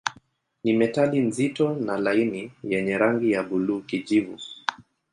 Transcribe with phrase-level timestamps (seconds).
[0.63, 4.39] Ni metali nzito na laini yenye rangi ya buluu-kijivu.